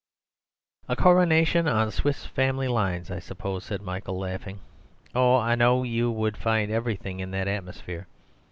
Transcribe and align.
"A 0.89 0.95
coronation 0.95 1.67
on 1.67 1.91
'Swiss 1.91 2.25
Family' 2.25 2.67
lines, 2.67 3.11
I 3.11 3.19
suppose," 3.19 3.65
said 3.65 3.83
Michael, 3.83 4.17
laughing. 4.17 4.59
"Oh, 5.13 5.37
I 5.37 5.53
know 5.53 5.83
you 5.83 6.09
would 6.09 6.37
find 6.37 6.71
everything 6.71 7.19
in 7.19 7.29
that 7.29 7.47
atmosphere. 7.47 8.07